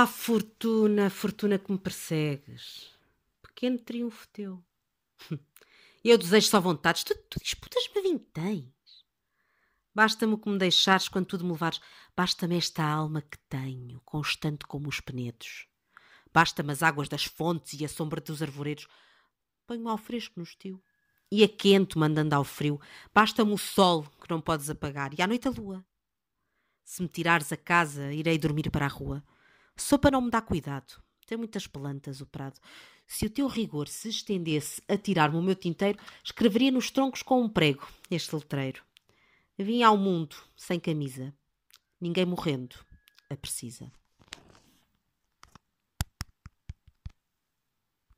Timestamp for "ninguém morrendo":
42.00-42.76